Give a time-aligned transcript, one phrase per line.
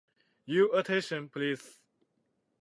[0.47, 1.77] Your attention, please.